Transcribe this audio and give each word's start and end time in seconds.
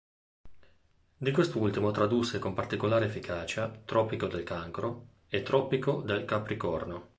Di 1.17 1.29
quest'ultimo 1.29 1.91
tradusse 1.91 2.39
con 2.39 2.55
particolare 2.55 3.05
efficacia 3.05 3.69
"Tropico 3.69 4.25
del 4.25 4.41
Cancro" 4.41 5.09
e 5.27 5.43
"Tropico 5.43 6.01
del 6.01 6.25
Capricorno". 6.25 7.09